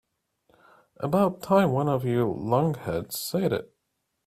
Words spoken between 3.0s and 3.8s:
said it.